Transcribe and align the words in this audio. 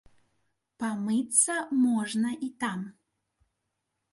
Памыцца 0.83 1.55
можна 1.83 2.31
і 2.49 2.53
там. 2.65 2.79